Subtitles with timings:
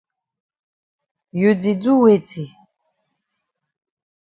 [1.39, 2.45] You di do weti?